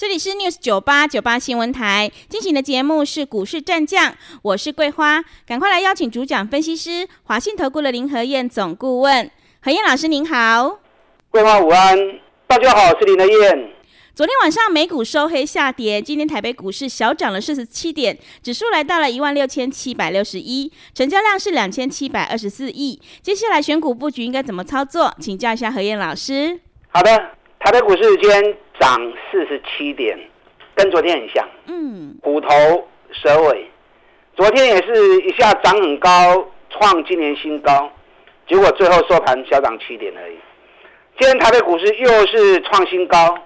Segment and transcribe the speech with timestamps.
[0.00, 10.78] 这里是 News 九八九八新闻台进行的节目是股市战将，我是桂花，赶快来邀请主讲分析师华信投顾的林和燕总顾问，何燕老师您好，
[11.28, 11.98] 桂花午安，
[12.46, 13.72] 大家好，我是林和燕。
[14.14, 22.98] 昨天晚上美股收黑下跌，今天台北股市小涨了四十七点，指数来到了一万六千七百六十一，成交量是两千七百二十四亿。
[23.20, 25.14] 接下来选股布局应该怎么操作？
[25.20, 26.58] 请教一下何燕老师。
[26.88, 27.10] 好的，
[27.58, 28.56] 台北股市今天。
[28.80, 30.18] 涨四十七点，
[30.74, 31.46] 跟昨天很像。
[31.66, 32.48] 嗯，虎头
[33.12, 33.70] 蛇尾，
[34.34, 37.92] 昨天也是一下涨很高，创今年新高，
[38.48, 40.36] 结果最后收盘小涨七点而已。
[41.18, 43.38] 今天台北股市又是创新高，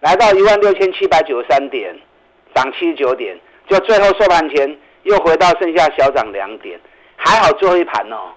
[0.00, 1.98] 来到一万六千七百九十三点，
[2.54, 3.34] 涨七十九点，
[3.66, 6.78] 就最后收盘前又回到剩下小涨两点，
[7.16, 8.32] 还好最后一盘哦。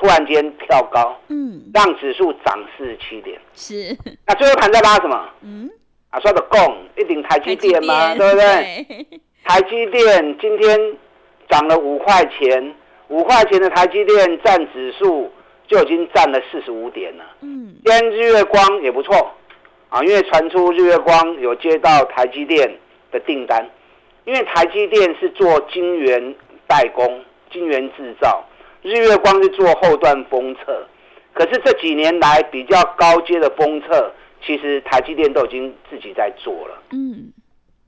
[0.00, 3.98] 突然间跳高，嗯，让指数涨四十七点，是。
[4.24, 5.28] 那最后盘在拉什么？
[5.42, 5.68] 嗯，
[6.10, 6.58] 啊，说的供
[6.96, 8.14] 一顶台积电吗？
[8.14, 9.20] 对不对？
[9.44, 10.96] 台积电今天
[11.48, 12.74] 涨了五块钱，
[13.08, 15.30] 五块钱的台积电占指数
[15.66, 17.24] 就已经占了四十五点了。
[17.40, 19.14] 嗯，今天日月光也不错，
[19.90, 22.70] 啊，因为传出日月光有接到台积电
[23.10, 23.68] 的订单，
[24.24, 26.34] 因为台积电是做晶圆
[26.66, 28.44] 代工、晶圆制造。
[28.80, 30.86] 日月光是做后段封测，
[31.34, 36.82] 可是这几年来比较高阶的封测，其实台积电都已经自己在做了。
[36.90, 37.32] 嗯，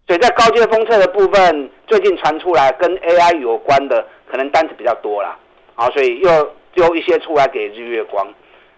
[0.07, 5.37] 所以在高阶封测的部分，最近传出来跟 AI 有关的，可能单子比较多啦。
[5.75, 8.27] 好，所以又丢一些出来给日月光。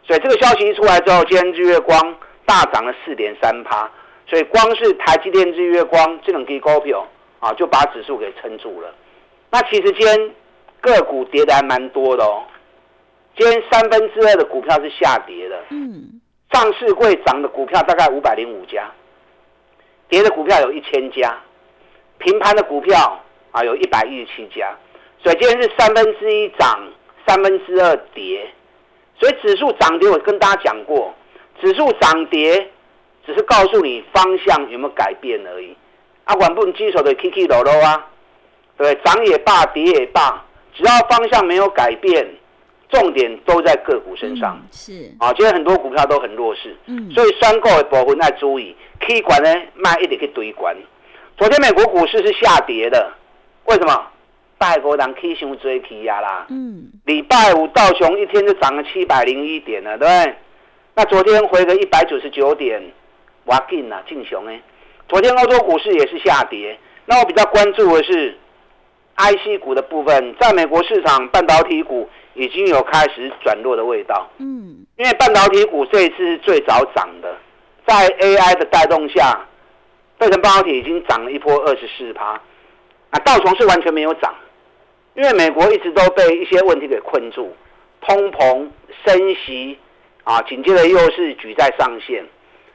[0.05, 3.91] 所以这个消息一出来之后，今天日月光大涨了四点三趴。
[4.27, 7.07] 所以光是台积电、日月光这种低高票
[7.41, 8.95] 啊，就把指数给撑住了。
[9.51, 10.30] 那其实今天。
[10.83, 12.42] 个股跌的还蛮多的哦，
[13.36, 15.57] 今天三分之二的股票是下跌的。
[15.70, 16.20] 嗯，
[16.52, 18.90] 上市会涨的股票大概五百零五家，
[20.08, 21.36] 跌的股票有一千家，
[22.18, 23.20] 平盘的股票
[23.51, 24.74] 啊有一百一十七家，
[25.23, 26.89] 所以今天是三分之一涨，
[27.27, 28.46] 三分之二跌。
[29.18, 31.14] 所以指数涨跌，我跟大家讲过，
[31.61, 32.68] 指数涨跌
[33.24, 35.77] 只是告诉你方向有没有改变而已。
[36.24, 38.08] 啊，管不能基手的 K K 楼楼啊，
[38.77, 40.45] 对，涨也罢，跌也罢。
[40.74, 42.27] 只要方向没有改变，
[42.92, 44.61] 重点都在个股身上。
[44.70, 46.77] 是啊，今天很多股票都很弱势。
[46.86, 50.77] 嗯，所以双购的部分要注意，K 管呢卖一点去堆管。
[51.39, 53.11] 昨天美国股市是下跌的，
[53.64, 54.07] 为什么？
[54.58, 56.47] 拜国人 K 熊追 K 压啦。
[56.51, 60.35] 嗯，礼拜五道琼一天就涨了七百零一点了，对不对？
[60.95, 62.80] 那昨天回个一百九十九点，
[63.47, 64.61] 哇劲啊，劲熊哎！
[65.09, 68.36] 昨天欧洲股市也是下跌，那我比较关注的是。
[69.14, 74.29] IC 股的部分，在美国市场，半导体股已经有开始转弱的味道。
[74.39, 77.37] 嗯，因为半导体股这一次是最早涨的，
[77.87, 79.39] 在 AI 的带动下，
[80.19, 82.41] 费城半导体已经涨了一波二十四趴。
[83.11, 84.35] 啊，道琼是完全没有涨，
[85.15, 87.55] 因为美国一直都被一些问题给困住，
[88.01, 88.69] 通膨、
[89.05, 89.79] 升息，
[90.25, 92.25] 啊，紧接着又是举债上限，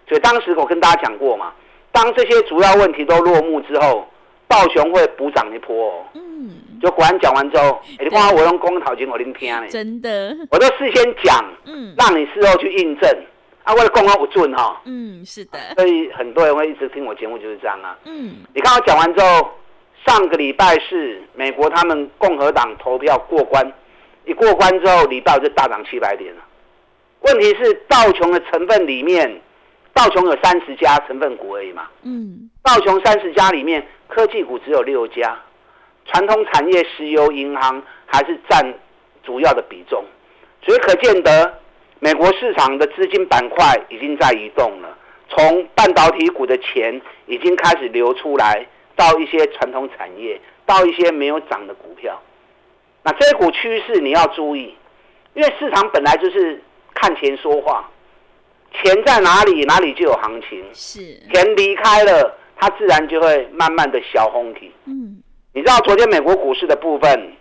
[0.08, 1.54] 所以当时我跟大家讲过嘛，
[1.92, 4.08] 当这些主要问题都落幕之后。
[4.50, 6.50] 道琼会补涨一波，哦嗯，
[6.82, 13.10] 就果然讲完之后，你看我用公讨金我聆听呢，真的，我都事先讲，嗯，让你事后去印证，
[13.64, 19.50] 啊，为了公告不准哈，嗯，是的，所以很多人会一直听我节目就是这样啊，嗯，你看我讲完之后，
[20.06, 23.72] 上个礼拜是美国他们共和党投票过关，
[24.26, 26.42] 一过关之后，礼拜就大涨七百点了，
[27.22, 29.42] 问题是道琼的成分里面。
[29.94, 35.36] 道琼有三十家成分股而已嘛，嗯，道琼三十家里面科技股只有六家，
[36.08, 38.74] 传统产业、石油、银行还是占
[39.24, 40.04] 主要的比重，
[40.64, 41.60] 所以可见得
[42.00, 44.98] 美国市场的资金板块已经在移动了，
[45.30, 48.66] 从半导体股的钱已经开始流出来，
[48.96, 52.22] 到一些传统产业，到一些没有涨的股票，
[53.04, 54.76] 那这股趋势你要注意，
[55.34, 56.62] 因为市场本来就是
[56.94, 57.90] 看钱说话。
[58.74, 60.64] 钱在哪里，哪里就有行情。
[60.74, 61.00] 是
[61.32, 64.72] 钱离开了，它自然就会慢慢的小红体。
[64.86, 65.24] 嗯，
[65.58, 67.32] 你知道昨天美国股市的部分，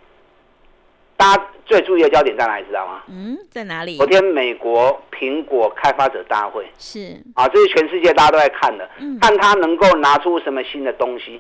[1.19, 2.65] 大家最注意的焦点在哪里？
[2.67, 3.03] 知道吗？
[3.09, 3.99] 嗯，在哪里？
[3.99, 8.89] 昨天美国苹果开发者大会是啊，这是全世界大家都在看的，
[9.21, 11.39] 看他能够拿出什么新的东西。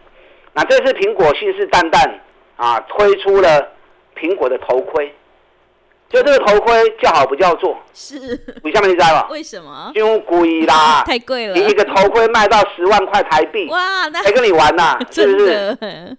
[0.53, 2.13] 那这次苹果信誓旦旦
[2.57, 3.73] 啊，推出了
[4.15, 5.15] 苹果的头盔
[6.11, 8.19] 就这个头盔叫好不叫座，是
[8.63, 9.29] 你下面你知道吧？
[9.31, 9.91] 为什么？
[9.95, 11.55] 因为贵啦， 太贵了。
[11.55, 14.99] 你一个头盔卖到十万块台币，哇，那谁跟你玩呐？
[15.11, 16.19] 是不是？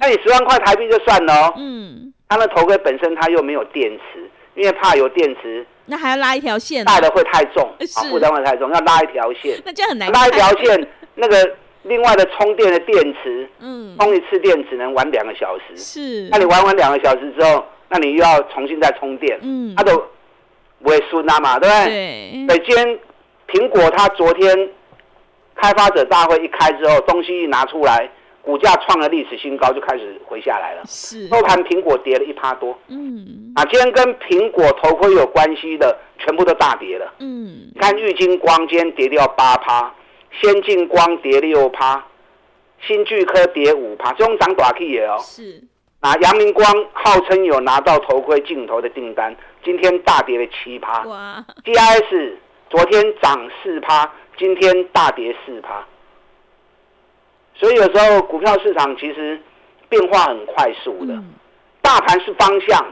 [0.00, 1.54] 那你十万块台币就算了哦。
[1.56, 2.12] 嗯。
[2.28, 7.64] 它的头盔本身它又没有电池，因为怕有电池，那还要拉一条线，带的会太重，
[7.96, 9.58] 啊，负担会太重，要拉一条线。
[9.64, 10.12] 那这样很难。
[10.12, 11.50] 拉一条线， 那个
[11.84, 15.76] 另外的充电的电池，嗯，充一次电只能玩两个小时。
[15.76, 16.28] 是。
[16.30, 17.64] 那你玩完两个小时之后？
[17.90, 19.96] 那你又要重新再充电，嗯，它都
[20.82, 21.86] 不会输那嘛，对不对？
[21.86, 22.46] 对。
[22.46, 22.98] 所以今天
[23.48, 24.68] 苹果它昨天
[25.54, 28.06] 开发者大会一开之后，东西一拿出来，
[28.42, 30.82] 股价创了历史新高，就开始回下来了。
[30.86, 31.28] 是。
[31.28, 32.78] 收盘苹果跌了一趴多。
[32.88, 33.52] 嗯。
[33.54, 37.12] 啊，今天跟苹果头盔有关系的，全部都大跌了。
[37.18, 37.70] 嗯。
[37.78, 39.94] 看玉金光今天跌掉八趴，
[40.40, 42.02] 先进光跌六趴，
[42.80, 45.18] 新巨科跌五趴，这种涨短 K 也哦。
[45.20, 45.62] 是。
[46.00, 49.34] 啊阳明光号称有拿到头盔镜头的订单，
[49.64, 51.02] 今天大跌了七趴。
[51.02, 52.38] 哇！D I S
[52.70, 55.84] 昨天涨四趴，今天大跌四趴。
[57.58, 59.38] 所以有时候股票市场其实
[59.88, 61.14] 变化很快速的，
[61.82, 62.86] 大盘是方向，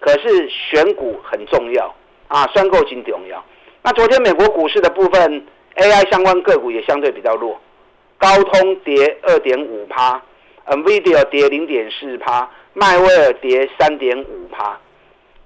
[0.00, 1.94] 可是选股很重要
[2.28, 3.44] 啊，算购金重要。
[3.82, 7.60] 那昨天美国股市的部分，A I 相关个股也相对比较弱，
[8.16, 10.20] 高通跌二点五趴。
[10.68, 14.76] NVIDIA 跌零点四趴，迈威尔跌三点五趴。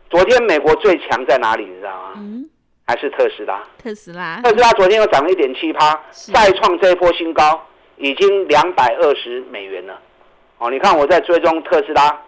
[0.08, 1.64] 昨天美国最强在哪里？
[1.66, 2.12] 你知道吗？
[2.16, 2.48] 嗯，
[2.86, 3.62] 还是特斯拉。
[3.82, 6.00] 特斯拉，特斯拉昨天又涨了一点七趴，
[6.32, 7.62] 再创这一波新高，
[8.00, 10.00] 已经两百二十美元了。
[10.58, 12.20] 哦，你看我在追踪特斯拉，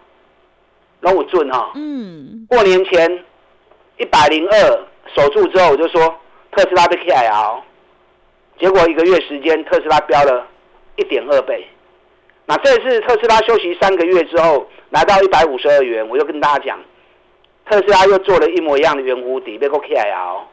[1.01, 3.23] 那我俊哈，嗯，过年前
[3.97, 4.53] 一百零二
[5.15, 6.15] 守住之后，我就说
[6.51, 7.61] 特斯拉的 KL，
[8.59, 10.47] 结果一个月时间，特斯拉飙了
[10.95, 11.67] 一点二倍。
[12.45, 16.79] 那这次特斯拉休息三个月之后，来到一百五十二元，我就跟大家讲，
[17.65, 20.47] 特斯拉又做了一模一样的圆弧底，别个 K L，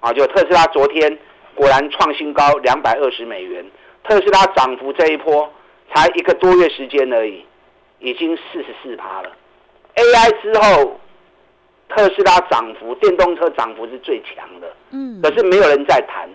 [0.00, 1.18] 啊，就特斯拉昨天
[1.54, 3.64] 果然创新高两百二十美元，
[4.04, 5.52] 特斯拉涨幅这一波
[5.92, 7.44] 才一个多月时间而已，
[7.98, 9.32] 已经四十四趴了。
[9.94, 11.00] A I 之后，
[11.88, 16.28] 特斯拉涨幅，电动车涨幅是最强的，嗯，可是没有人在谈，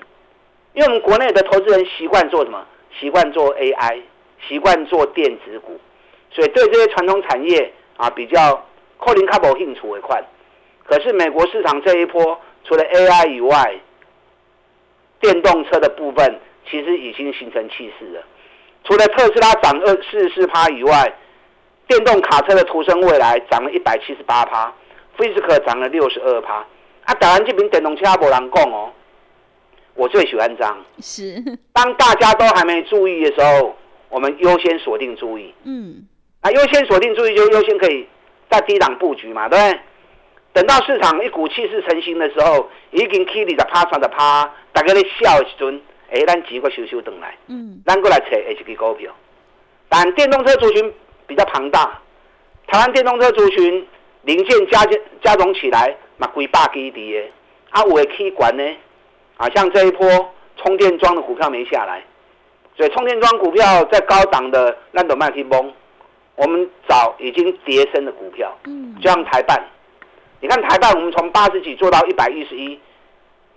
[0.73, 2.65] 因为我们国内的投资人习惯做什么？
[2.99, 4.01] 习惯做 A I。
[4.47, 5.77] 习惯做电子股，
[6.31, 8.65] 所以对这些传统产业啊比较
[8.97, 10.17] 扣零卡博兴趣为快。
[10.85, 13.77] 可是美国市场这一波，除了 AI 以外，
[15.19, 16.39] 电动车的部分
[16.69, 18.23] 其实已经形成气势了。
[18.83, 21.13] 除了特斯拉涨二四十四趴以外，
[21.87, 24.73] 电动卡车的途胜未来涨了一百七十八趴
[25.15, 26.65] f i s i 涨了六十二趴。
[27.05, 28.91] 啊，当然这边电动车无人讲哦，
[29.95, 30.77] 我最喜欢涨。
[30.99, 31.43] 是。
[31.73, 33.75] 当大家都还没注意的时候。
[34.11, 36.03] 我们优先锁定注意，嗯，
[36.41, 38.07] 啊优先锁定注意就优先可以
[38.49, 39.79] 在低档布局嘛，对不对？
[40.51, 45.79] 等到市场一股气势成型的时候，已经起你的趴上的趴，大家在笑的时阵，
[46.11, 49.11] 哎，咱几个收收等来，嗯，咱过来找 H P 股票。
[49.87, 50.93] 但电动车族群
[51.25, 51.99] 比较庞大，
[52.67, 53.87] 台湾电动车族群
[54.23, 57.23] 零件加加加总起来，嘛几百基底的，
[57.71, 58.63] 啊，有的起管呢，
[59.37, 60.07] 啊，像这一波
[60.57, 62.03] 充电桩的股票没下来。
[62.77, 65.73] 所以充电桩股票在高档的那种卖去崩，
[66.35, 69.61] 我们找已经跌升的股票，嗯，就像台办，
[70.39, 72.79] 你看台办，我们从八十几做到一百一十一，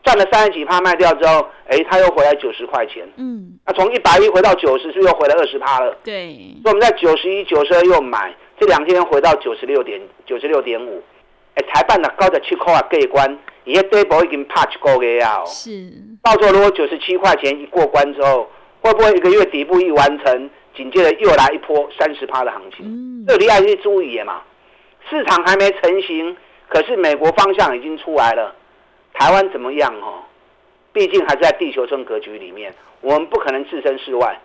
[0.02, 11.02] 赚了三十几趴卖掉之后，哎，它又回来九十块钱，嗯，那从一百一回到九十，是又回来二十趴了，对，所以我们在九十一、九十二又买，这两天回到九十六点九十六点五，
[11.54, 15.92] 哎，台办的高的七块啊，过关，而且底部已经拍一个月啊，是，
[16.23, 18.49] 到时候如果九十七块钱一过关之后。
[18.85, 23.25] 会不会一个月底部一完成，紧接着又来一波三十趴的行情？
[23.28, 24.42] 这里要去注意嘛。
[25.09, 28.52] 市场还没成型，可是美国方向已经出来了。
[29.23, 29.95] 台湾怎么样？
[30.00, 30.19] 哦，
[30.93, 34.37] 毕竟还是在地球村格局里面，我们不可能置身事外。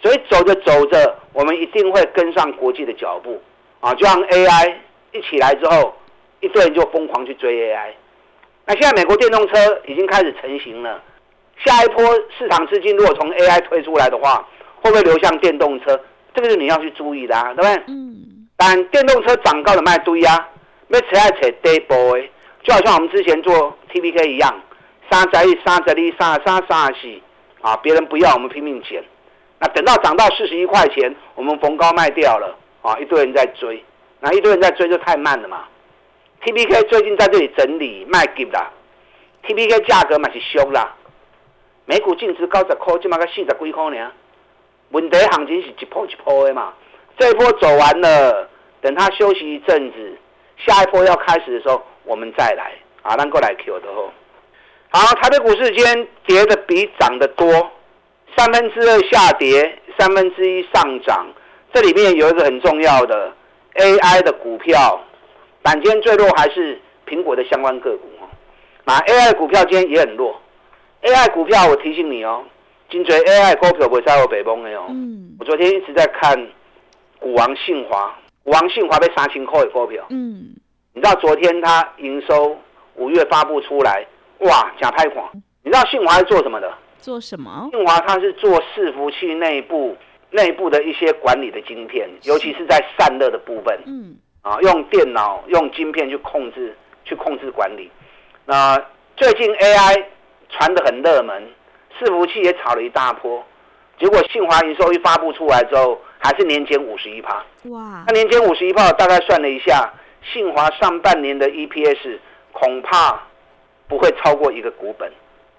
[0.00, 3.42] 所以走着走着，我们一定会跟上国际的脚步
[3.80, 3.92] 啊！
[3.94, 4.72] 就像 AI
[5.10, 5.92] 一起来之后，
[6.38, 7.90] 一堆人就疯狂去追 AI。
[8.66, 11.02] 那现在美国电动车已经开始成型了。
[11.64, 12.02] 下一波
[12.38, 14.48] 市场资金如果从 AI 推出来的话，
[14.80, 16.00] 会不会流向电动车？
[16.34, 17.82] 这个是你要去注意的，啊，对不对？
[17.88, 18.46] 嗯。
[18.56, 20.48] 但电动车涨高的卖堆啊，
[20.88, 22.24] 要扯来扯低波的，
[22.62, 24.60] 就好像我们之前做 TPK 一样，
[25.10, 27.20] 三十一、三十一、三三三十四
[27.60, 29.02] 啊，别人不要，我们拼命捡。
[29.58, 33.84] 那等到涨到四十一块钱，我们逢高卖掉了啊，一堆人在追，
[34.20, 35.64] 那一堆人在追就太慢了嘛。
[36.42, 38.70] TPK 最近在这里整理卖给啦
[39.44, 40.96] ，TPK 价格嘛是凶啦。
[41.84, 44.10] 每股净值高十块，起码个四十几块呢。
[44.90, 46.72] 问题行情是一波一波的嘛，
[47.18, 48.48] 这一波走完了，
[48.80, 50.18] 等它休息一阵子，
[50.56, 54.10] 下一波要开始的时候，我们再来啊，咱过来 Q 的吼。
[54.90, 57.46] 好，台北股市今天跌的比涨的多，
[58.36, 61.26] 三分之二下跌，三分之一上涨。
[61.72, 63.32] 这里面有一个很重要的
[63.74, 65.00] AI 的股票，
[65.62, 68.28] 板间最弱还是苹果的相关个股哦。
[68.84, 70.40] 那 AI 股票今天也很弱
[71.02, 72.42] ，AI 股票我提醒你哦，
[72.90, 74.86] 金追 AI 股票不会在我北崩的哦。
[74.88, 75.36] 嗯。
[75.38, 76.36] 我昨天一直在看
[77.20, 80.04] 股王信华，股王信华被三千块的股票。
[80.10, 80.56] 嗯。
[80.92, 82.58] 你知道昨天它营收
[83.00, 84.06] 五月发布出来，
[84.40, 85.24] 哇，假拍款。
[85.62, 86.70] 你知道信华是做什么的？
[86.98, 87.68] 做什么？
[87.72, 89.96] 信华它是做伺服器内部
[90.30, 93.80] 内部的一些管理的晶片，尤其是在散热的部分。
[93.86, 94.16] 嗯。
[94.42, 97.90] 啊，用电脑用晶片去控制去控制管理。
[98.44, 98.78] 那
[99.16, 100.04] 最近 AI
[100.50, 101.42] 传的很热门，
[101.98, 103.42] 伺服器也炒了一大波，
[103.98, 107.44] 结果信华营收一发布出来之后，还是年减五十一趴。
[107.64, 108.04] 哇！
[108.06, 109.90] 那年减五十一趴，大概算了一下。
[110.22, 112.18] 信华上半年的 EPS
[112.60, 113.20] 恐怕
[113.88, 115.10] 不会超过一个股本。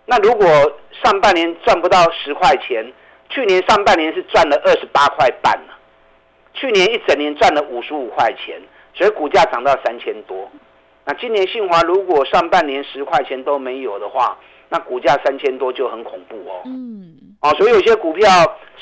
[0.05, 0.48] 那如果
[1.03, 2.86] 上半年赚不到十块钱，
[3.29, 5.74] 去年上半年是赚了二十八块半呢。
[6.53, 8.62] 去年一整年赚了五十五块钱，
[8.93, 10.50] 所以股价涨到三千多。
[11.05, 14.38] 那今年信华如果上半年十块钱都没有的话，
[14.70, 16.62] 那股价三千多就很恐怖哦。
[16.65, 17.15] 嗯。
[17.41, 18.29] 哦，所以有些股票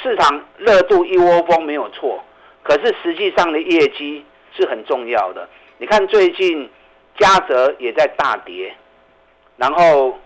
[0.02, 2.22] 市场热度一窝蜂没有错，
[2.62, 5.48] 可是实际上的业绩是很重要的。
[5.78, 6.70] 你看最近，
[7.20, 8.74] 嘉泽也在大跌，
[9.58, 10.18] 然后，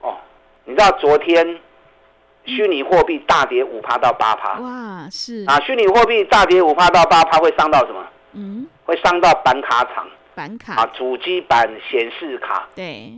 [0.00, 0.16] 哦，
[0.64, 1.58] 你知道昨天
[2.44, 8.04] 虚拟货币大跌五趴到八趴，哇，是啊，虚拟货币大跌五趴到八趴会伤到什么？
[8.32, 12.68] 嗯，会伤到板卡厂，板卡啊，主机板显示卡。
[12.74, 13.12] 对，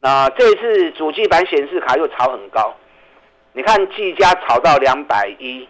[0.00, 2.74] 那这次主机板显示卡又炒很高，
[3.52, 5.66] 你看技嘉炒到两百一，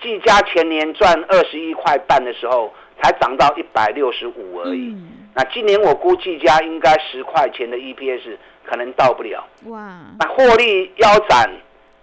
[0.00, 2.72] 技嘉前年赚二十一块半的时候。
[3.02, 4.96] 才涨到一百六十五而已。
[5.38, 9.46] 那今年我估计家应该十块钱的 EPS 可能到不了。
[9.66, 10.00] 哇！
[10.18, 11.46] 那获利腰斩，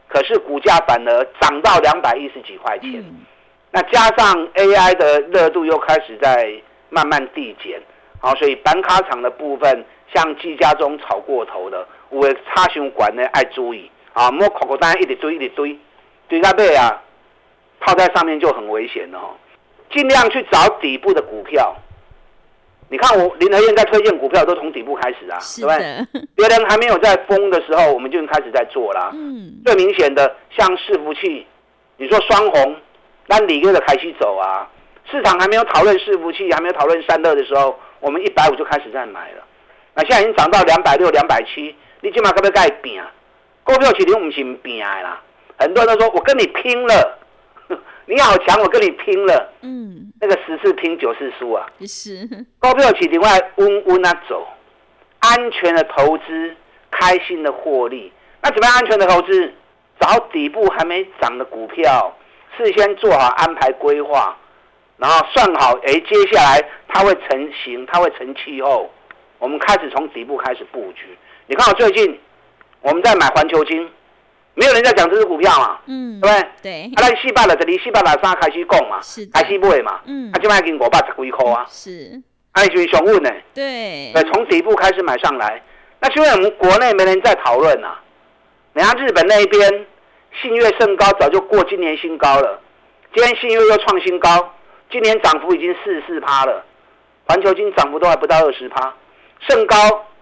[0.07, 3.03] 可是股价反而涨到两百一十几块钱。
[3.71, 6.53] 那加上 AI 的热度又开始在
[6.91, 7.81] 慢慢递减，
[8.19, 15.75] 好，所以板卡厂的部分，像技嘉中炒过头的，我插胸管呢爱注意啊，摸口口单一直堆一直堆，
[16.27, 17.01] 堆到背啊，
[17.79, 19.35] 套在上面就很危险了哈。
[19.89, 21.75] 尽量去找底部的股票。
[22.93, 26.27] 你看我林和燕在推荐股票都从底部开始啊，对不对？
[26.35, 29.09] 别人还没有在封的时候，我们就开始在做啦。
[29.15, 31.43] 嗯，最明显的像伺服器，
[31.97, 32.75] 你说双红，
[33.25, 34.69] 那里约的开始走啊。
[35.09, 39.43] 市场还没有讨论伺服器，还没有讨论散热的时候，我们一百五就开始在买了。
[39.95, 43.11] 那现在已经涨到两百六、两百七，你起码可不可以盖拼啊？
[43.63, 45.19] 股票市场不是拼的啦，
[45.57, 47.17] 很多人都说我跟你拼了。
[48.05, 49.53] 你好强，我跟你拼了。
[49.61, 51.65] 嗯，那个十次拼九次输啊。
[51.87, 52.27] 是。
[52.59, 54.45] 高票起另外温温啊走，
[55.19, 56.55] 安全的投资，
[56.91, 58.11] 开心的获利。
[58.41, 59.53] 那怎么样安全的投资？
[59.99, 62.13] 找底部还没涨的股票，
[62.57, 64.35] 事先做好安排规划，
[64.97, 68.91] 然后算好，哎，接下来它会成型，它会成气候，
[69.39, 71.17] 我们开始从底部开始布局。
[71.47, 72.19] 你看我最近
[72.81, 73.89] 我们在买环球金。
[74.55, 76.49] 没有人在讲这只股票嘛，嗯，对不对？
[76.61, 76.91] 对。
[76.95, 85.61] 啊，咱四百六十二、四百六十三开始讲嘛，是开始买嘛，嗯，啊，今麦已经五百十几块啊，是，啊，就是上稳呢，对，对，从底部开始买上来。
[85.99, 87.95] 那是因为我们国内没人在讨论呐，
[88.73, 89.85] 人家日本那一边
[90.41, 92.59] 信越甚高，早就过今年新高了，
[93.15, 94.53] 今天信越又创新高，
[94.91, 96.63] 今年涨幅已经四十四趴了，
[97.25, 98.93] 环球金涨幅都还不到二十趴，
[99.47, 99.75] 甚高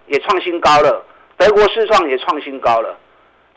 [0.06, 1.04] 也创新高了，
[1.36, 2.96] 德国世创也创新高了。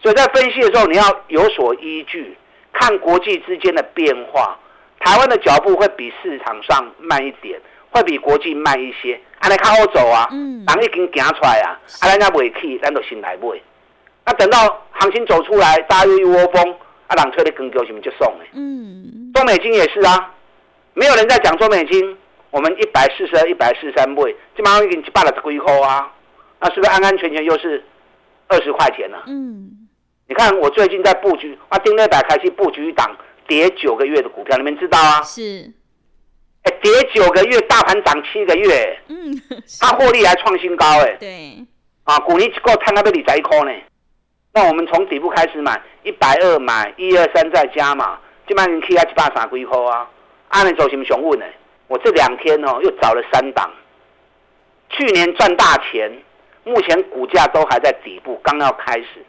[0.04, 2.36] 所以在分析的时候，你要有所依据，
[2.74, 4.54] 看国际之间的变化。
[5.00, 7.58] 台湾的脚步会比市场上慢一点，
[7.88, 9.18] 会比国际慢一些。
[9.38, 13.58] 阿来看好走啊，嗯人已经行出来啊，阿人家未去，咱就先来买。
[14.26, 14.58] 那等到
[14.90, 18.44] 行情走出来，大约一窝蜂，阿人推的更高，什么就送的？
[18.52, 20.34] 嗯，中美金也是啊，
[20.92, 22.14] 没有人在讲中美金，
[22.50, 26.12] 我们一百四十二、一百四十三倍，基本上已经一百了十几块啊，
[26.60, 27.82] 那是不是安安全全又是
[28.48, 29.16] 二十块钱呢？
[29.28, 29.70] 嗯。
[30.34, 33.08] 你看，我最近在布局，啊，丁内百开始布局一档
[33.46, 35.22] 跌九个月的股票，你们知道啊？
[35.22, 35.70] 是，
[36.64, 39.40] 哎，跌九个月，大盘涨七个月，嗯，
[39.78, 41.64] 它获利还创新高，哎，对，
[42.02, 43.70] 啊，股一够摊那边二十一块呢，
[44.52, 50.10] 那我们从底部开始买，一百二买，一二三再加嘛，基本上可以啊一百三几块啊，
[50.48, 51.46] 按你走什么熊问呢？
[51.86, 53.70] 我这两天哦又找了三档，
[54.88, 56.10] 去年赚大钱，
[56.64, 59.24] 目前股价都还在底部，刚要开始。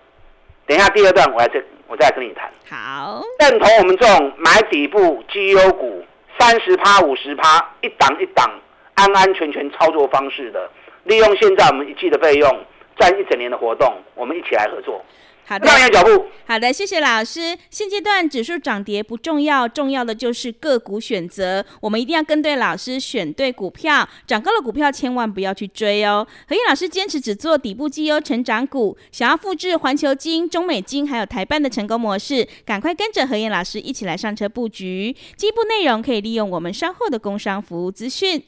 [0.68, 2.50] 等一下，第二段我再我再跟你谈。
[2.70, 6.04] 好，认同我们这种买底部绩优股
[6.40, 8.50] 三十趴、五十趴，一档一档，
[8.96, 10.70] 安安全全操作方式的，
[11.04, 12.66] 利用现在我们一季的费用，
[12.98, 15.04] 赚一整年的活动，我们一起来合作。
[15.48, 16.26] 好的，慢点脚步。
[16.48, 17.56] 好的，谢谢老师。
[17.70, 21.64] 现阶段指数涨跌不重要，重要的就是个股选择。
[21.80, 24.08] 我们一定要跟对老师，选对股票。
[24.26, 26.26] 涨高的股票千万不要去追哦。
[26.48, 28.98] 何燕老师坚持只做底部绩优成长股。
[29.12, 35.16] 想要复制环球金、中美金还有台办的成功模式，赶快跟着何燕老师一起来上车布局。
[35.38, 38.44] 进一步内容可以利用我们稍后的工商服务资讯。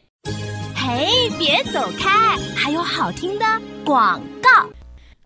[0.76, 3.46] 嘿，别走开，还有好听的
[3.86, 4.70] 广告。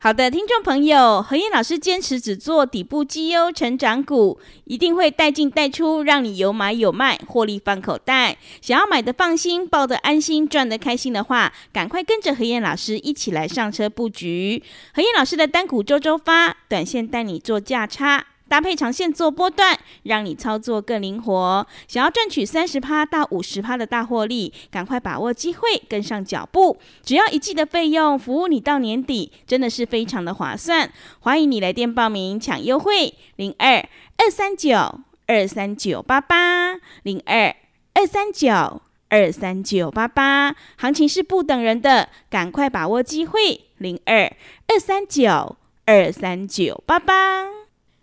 [0.03, 8.35] 好的，听众朋友，何燕老师坚持只做底部绩优成长股，一定会带进带出，让你有买有卖，获利放口袋。
[8.61, 14.63] 想要买的放心，抱的安心，赚的开心的话，赶快跟着何燕老师一起来上车布局。
[14.95, 18.25] 何燕老师的单股周周发，短线带你做价差。
[18.51, 21.65] 搭配长线做波段，让你操作更灵活。
[21.87, 26.77] 想要赚取三十趴到五十趴的大获利，赶快把握机会，跟上脚步。
[27.01, 30.91] 只要一季的费用，服务你到年底，真的是非常的划算。
[31.21, 37.55] 欢迎你来电报名抢优惠，零二二三九二三九八八零二
[37.93, 40.53] 二三九二三九八八。
[40.75, 44.29] 行情是不等人的，赶快把握机会，零二
[44.67, 45.55] 二三九
[45.85, 47.60] 二三九八八。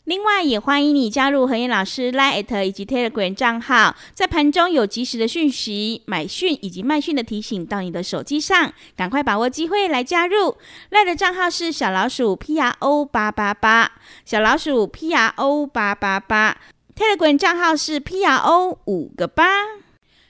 [0.08, 10.56] 另外，也欢迎你加入何燕老师 Line 以及 Telegram 账号，在盘中有及时的讯息、买讯以及卖讯的提醒到你的手机上，赶快把握机会来加入。
[10.90, 13.92] Line 的账号是小老鼠 P R O 八八八，
[14.24, 16.56] 小老鼠 P R O 八八八
[16.96, 19.44] ，Telegram 账号是 P R O 五个八。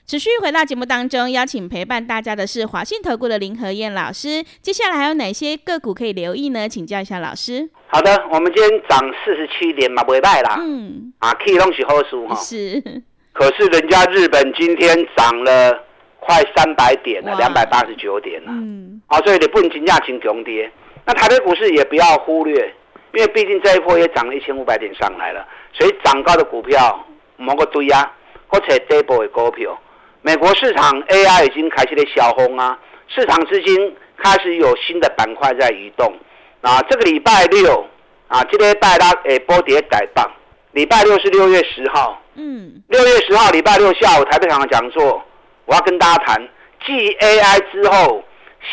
[0.09, 4.43] 持续回到节目当中，邀请陪伴大家的是华信投顾的林和燕老师。
[4.59, 6.67] 接下来还有哪些个股可以留意呢？
[6.67, 7.69] 请教一下老师。
[7.89, 10.55] 好的，我们今天涨四十七点嘛，不会败啦。
[10.61, 11.13] 嗯。
[11.19, 12.33] 啊，可以弄起好数哈。
[12.33, 12.81] 是。
[13.33, 15.79] 可是人家日本今天涨了
[16.19, 18.47] 快三百点了，两百八十九点了。
[18.49, 18.99] 嗯。
[19.05, 20.71] 好，所以你不能金价请穷跌。
[21.05, 22.73] 那台北股市也不要忽略，
[23.13, 27.05] 因为毕竟这一波也涨了一千五百点上来了，所以涨高的股票
[27.37, 28.11] 某个堆啊，
[28.47, 29.79] 或者这波的股票。
[30.21, 32.77] 美国市场 AI 已经开始了小红啊，
[33.07, 36.13] 市场资金开始有新的板块在移动
[36.61, 36.81] 啊。
[36.89, 37.85] 这个礼拜六
[38.27, 40.29] 啊，今天拜拉诶波跌改棒。
[40.73, 45.23] 礼拜六是六月十号，嗯，六月十号礼拜六下午台北场的讲座，
[45.65, 46.49] 我要跟大家谈
[46.85, 48.23] 继 AI 之后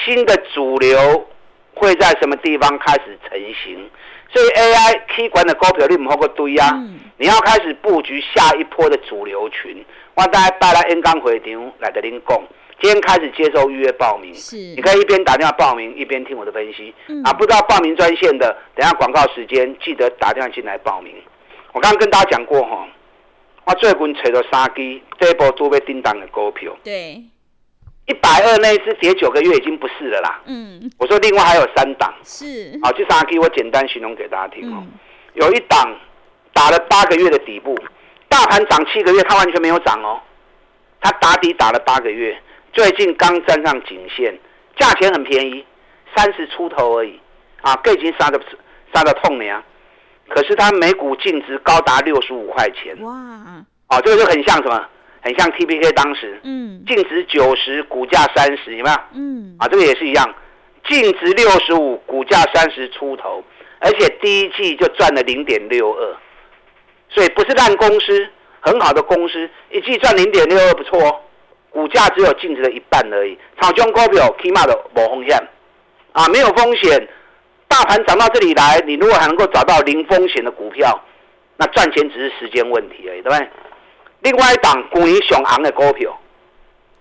[0.04, 1.26] 新的主流
[1.74, 3.88] 会在什么地方开始成型。
[4.34, 6.76] 所以 AI K 管的高票率唔好个堆啊，
[7.16, 9.84] 你要开始布局下一波的主流群。
[10.16, 12.42] 我大家带来 N 刚回场来的您讲，
[12.80, 16.94] 今天开始接受预约报名，是，你可以一边打电话报名，一边听我的分析。
[17.22, 21.14] 啊，不知道报名专线的，等下广告时间记得打电话进来报名。
[21.74, 22.88] 我刚刚跟大家讲过哈，
[23.66, 27.22] 我最近找到三支这一波都被叮当的股票，对，
[28.06, 30.40] 一百二那一只跌九个月已经不是了啦。
[30.46, 34.82] 嗯，我说另外还有三档，是，好，这三支我简单形容给大家听哦，
[35.34, 35.94] 有一档
[36.54, 37.76] 打了八个月的底部。
[38.36, 40.20] 大盘涨七个月，它完全没有涨哦。
[41.00, 42.38] 它打底打了八个月，
[42.70, 44.38] 最近刚站上颈线，
[44.76, 45.64] 价钱很便宜，
[46.14, 47.18] 三十出头而已
[47.62, 48.38] 啊，更已经杀的
[48.92, 49.62] 杀的痛了呀。
[50.28, 53.14] 可是它每股净值高达六十五块钱，哇！
[53.88, 54.86] 哦，这个就很像什么？
[55.22, 58.96] 很像 T P K 当时，嗯，净值九十，股价三十，有没有？
[59.14, 60.34] 嗯，啊，这个也是一样，
[60.86, 63.42] 净值六十五，股价三十出头，
[63.78, 66.16] 而且第一季就赚了零点六二。
[67.08, 68.28] 所以不是烂公司，
[68.60, 71.20] 很好的公司，一季赚零点六二不错哦，
[71.70, 73.38] 股价只有净值的一半而已。
[73.60, 75.36] 炒中股票起码的无风险
[76.12, 77.08] 啊，没有风险。
[77.68, 80.98] 大盘涨到这里来，你如果还能够找到零风险的股票，
[81.56, 83.48] 那赚钱只是时间问题而已，对不对？
[84.20, 86.18] 另外一档股年上昂的股票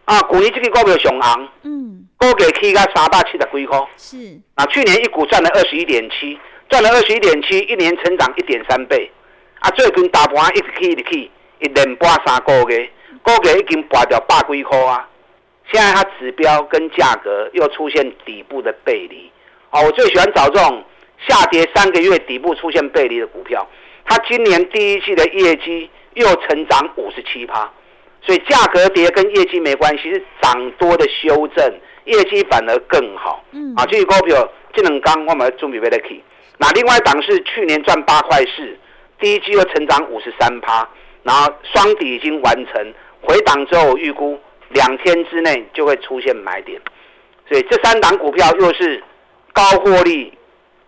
[0.05, 4.17] 啊，股年这个股票上昂，嗯，高给起个三百七十几块，是
[4.55, 6.37] 啊，去年一股赚了二十一点七，
[6.67, 9.09] 赚了二十一点七，一年成长一点三倍。
[9.65, 12.87] 啊，最近大盘一直起一直起，一连跌三个月，
[13.23, 15.09] 个月已经跌掉百几块啊！
[15.71, 19.31] 现在它指标跟价格又出现底部的背离，
[19.71, 20.83] 哦，我最喜欢找这种
[21.27, 23.67] 下跌三个月底部出现背离的股票。
[24.05, 27.67] 它今年第一季的业绩又成长五十七趴，
[28.21, 31.73] 所以价格跌跟业绩没关系，是涨多的修正，
[32.03, 33.43] 业绩反而更好。
[33.49, 36.23] 嗯，啊，这个股票这两刚我们准备要来去。
[36.59, 38.77] 那另外一档是去年赚八块四。
[39.19, 40.87] 第一季又成长五十三趴，
[41.23, 46.79] 然后双底已经完成回档之后，预估两天之内就会出现买点，
[47.49, 49.03] 所以这三档股票又是
[49.53, 50.33] 高获利、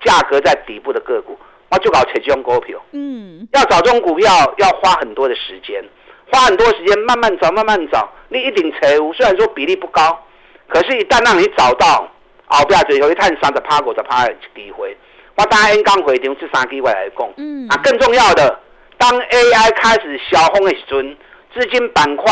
[0.03, 1.37] 价格在底部的个股，
[1.69, 2.79] 我就搞这种股票。
[2.91, 5.83] 嗯，要找这种股票要花很多的时间，
[6.31, 8.09] 花很多时间慢慢找，慢慢找。
[8.29, 10.21] 你一顶财务虽然说比例不高，
[10.67, 12.11] 可是，一旦让你找到，
[12.47, 14.95] 后壁就可以探三十趴、五十趴的机会。
[15.37, 18.59] 我打演讲会场这三句话来讲，嗯，啊，更重要的，
[18.97, 21.17] 当 AI 开始消风的时阵，
[21.53, 22.25] 资金板块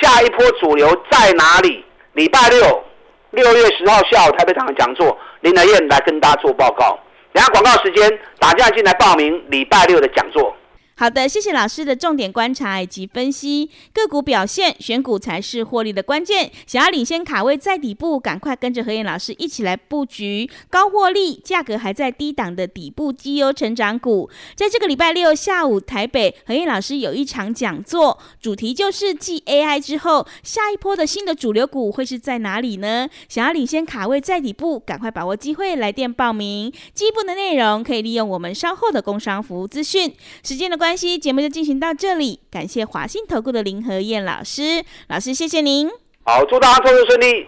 [0.00, 1.84] 下一波主流在哪里？
[2.12, 2.84] 礼拜六
[3.32, 6.98] 六月十号下午台北场的讲座，林德燕来跟大家做报告。
[7.32, 10.55] 等下广告时间，打电话进来报名礼拜六的讲座。
[10.98, 16.50] 好的，谢谢老师的重点观察以及分析个股表现，选股才是获利的关键。
[16.66, 24.30] 想要领先卡位在底部，赶快跟着何燕老师一起来布局高获利、价格还在低档的底部绩优成长股。
[24.54, 33.06] 在这个礼拜六下午，台北何燕老师有一场讲座，主题就是继 AI 之后，下一波的新的主流股会是在哪里呢？
[33.28, 36.72] 想要领先卡位在底部，赶快把握机会来电报名。
[36.94, 40.10] 进一步的内容可以利用我们稍后的工商服务资讯。
[40.42, 40.85] 时间的关。
[40.86, 45.90] 关系节目就进行到这里，感谢华信投顾的林和燕老师，老师谢谢您。
[46.22, 47.44] 好，祝大家周日顺利。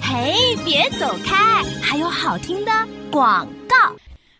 [0.00, 2.72] 嘿，别走开，还有好听的
[3.10, 3.94] 广告。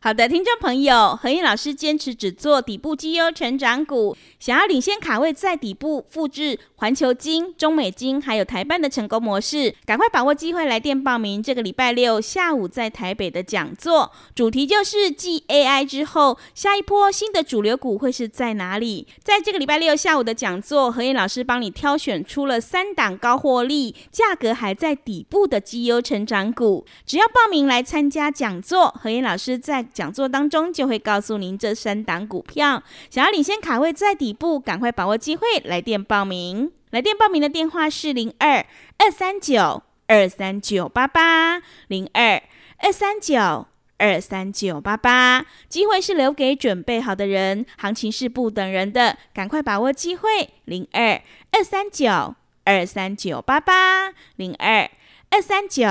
[0.05, 11.43] 好的，听众朋友，何燕老师坚持只做底部绩优成长股，想要领先卡位在底部，复制环球金、中美金还有台办的成功模式，赶快把握机会来电报名。
[11.43, 19.07] 这个礼拜六下午在台北的讲座，主题就是继 AI 之后，下一波新的主流股会是在哪里？
[19.23, 36.73] 在这个礼拜六下午的讲座，何燕老师帮你挑选出了三档高获利、价格还在底部的绩优成长股，只要报名来参加讲座，何燕老师在讲座当中就会告诉您这三档股票，想要领先卡位在底部，赶快把握机会，来电报名。
[36.91, 38.67] 来电报名的电话是零二
[38.99, 42.43] 二三九二三九八八零二
[42.79, 43.67] 二三九
[43.99, 45.47] 二三九八八。
[45.69, 50.51] 机会是留给准备好的人，行情是不等人的，赶快把握机会。
[50.65, 54.91] 零二二三九二三九八八零二
[55.31, 55.87] 二三九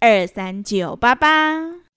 [0.00, 1.83] 二三九八八。